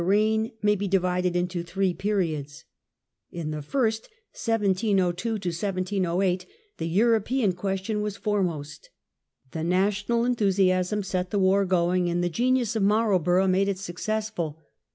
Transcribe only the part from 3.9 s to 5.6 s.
(i 702 1